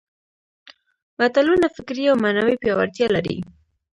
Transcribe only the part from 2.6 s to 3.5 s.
پياوړتیا لري